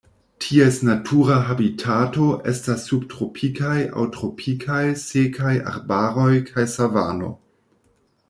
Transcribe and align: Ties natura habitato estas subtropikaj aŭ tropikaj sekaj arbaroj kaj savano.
Ties 0.43 0.77
natura 0.85 1.35
habitato 1.49 2.29
estas 2.51 2.87
subtropikaj 2.91 3.75
aŭ 3.81 4.05
tropikaj 4.15 4.81
sekaj 5.03 5.53
arbaroj 5.73 6.31
kaj 6.49 6.65
savano. 6.77 7.29